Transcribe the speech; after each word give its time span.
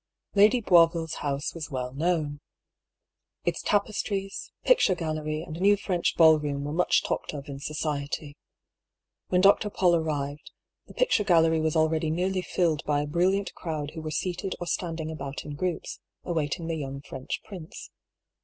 Lady 0.33 0.61
Boisville's 0.63 1.17
house 1.21 1.53
was 1.53 1.69
well 1.69 1.93
known. 1.93 2.39
Its 3.45 3.61
tapes 3.61 4.01
tries, 4.01 4.51
picture 4.63 4.95
gallery, 4.95 5.43
and 5.43 5.61
new 5.61 5.77
French 5.77 6.15
ball 6.17 6.39
room 6.39 6.63
were 6.63 6.73
much 6.73 7.03
talked 7.03 7.35
of 7.35 7.47
in 7.47 7.59
society. 7.59 8.35
When 9.27 9.41
Dr. 9.41 9.69
Paull 9.69 9.93
arrived, 9.95 10.49
the 10.87 10.95
picture 10.95 11.23
gallery 11.23 11.61
was 11.61 11.75
already 11.75 12.09
nearly 12.09 12.41
filled 12.41 12.83
by 12.83 13.01
a 13.03 13.05
brilliant 13.05 13.53
crowd 13.53 13.91
who 13.93 14.01
were 14.01 14.09
seated 14.09 14.55
or 14.59 14.65
standing 14.65 15.11
about 15.11 15.45
in 15.45 15.53
groups, 15.53 15.99
awaiting 16.23 16.65
the 16.65 16.73
young 16.77 17.01
French 17.01 17.39
prince. 17.45 17.91